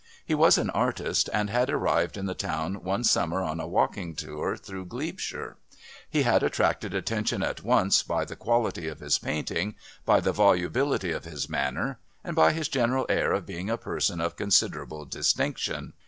[0.25, 4.15] He was an artist, and had arrived in the town one summer on a walking
[4.15, 5.57] tour through Glebeshire.
[6.09, 11.11] He had attracted attention at once by the quality of his painting, by the volubility
[11.11, 15.93] of his manner, and by his general air of being a person of considerable distinction.